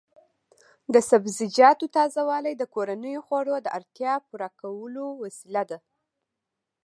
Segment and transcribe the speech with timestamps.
[0.93, 5.77] د سبزیجاتو تازه والي د کورنیو خوړو د اړتیا پوره کولو وسیله ده.